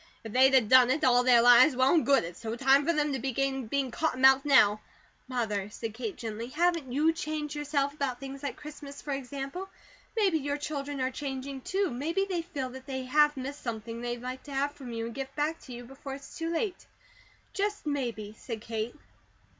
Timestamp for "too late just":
16.35-17.85